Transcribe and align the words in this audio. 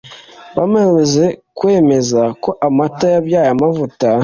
bamaze 0.57 1.25
kwemeza 1.57 2.21
ko 2.43 2.49
amata 2.67 3.05
yabyaye 3.13 3.47
amavuta 3.55 4.07